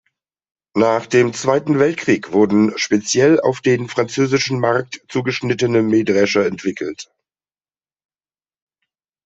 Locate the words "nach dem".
0.75-1.31